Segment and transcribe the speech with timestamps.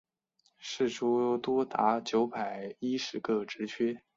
[0.57, 4.01] 释出多达九百一十个职缺